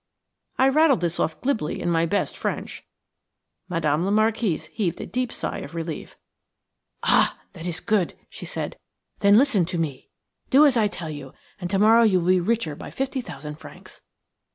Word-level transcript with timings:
I 0.57 0.67
rattled 0.67 1.01
this 1.01 1.19
off 1.19 1.39
glibly 1.41 1.79
in 1.79 1.87
my 1.91 2.07
best 2.07 2.35
French. 2.35 2.83
Madame 3.69 4.03
la 4.03 4.09
Marquise 4.09 4.65
heaved 4.65 4.99
a 4.99 5.05
deep 5.05 5.31
sigh 5.31 5.59
of 5.59 5.75
relief. 5.75 6.15
"Ah! 7.03 7.37
that 7.53 7.67
is 7.67 7.79
good!" 7.79 8.17
she 8.27 8.47
said. 8.47 8.79
"Then 9.19 9.37
listen 9.37 9.63
to 9.65 9.77
me. 9.77 10.09
Do 10.49 10.65
as 10.65 10.75
I 10.75 10.87
tell 10.87 11.11
you, 11.11 11.35
and 11.59 11.69
to 11.69 11.77
morrow 11.77 12.01
you 12.01 12.19
will 12.19 12.29
be 12.29 12.39
richer 12.39 12.75
by 12.75 12.89
fifty 12.89 13.21
thousand 13.21 13.57
francs. 13.59 14.01